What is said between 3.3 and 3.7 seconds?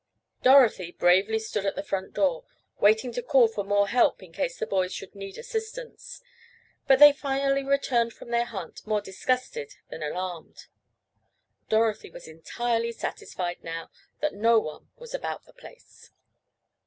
for